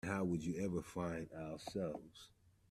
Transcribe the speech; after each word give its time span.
And 0.03 0.11
how 0.11 0.23
would 0.25 0.41
we 0.45 0.57
ever 0.57 0.81
find 0.81 1.27
ourselves. 1.33 2.29